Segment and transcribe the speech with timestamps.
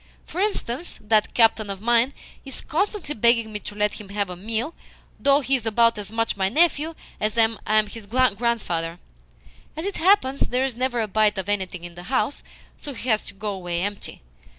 [0.25, 4.35] For instance, that captain of mine is constantly begging me to let him have a
[4.35, 4.73] meal
[5.19, 8.97] though he is about as much my nephew as I am his grandfather.
[9.77, 12.41] As it happens, there is never a bite of anything in the house,
[12.77, 14.23] so he has to go away empty.